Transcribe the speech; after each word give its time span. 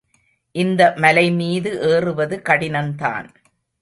இந்த 0.55 0.93
மலைமீது 0.95 1.71
ஏறுவது 1.89 2.41
கடினந்தான். 2.49 3.29